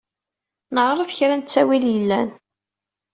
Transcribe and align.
Neɛreḍ 0.73 1.09
kra 1.17 1.35
n 1.35 1.41
ttawil 1.43 1.83
yellan. 1.93 2.29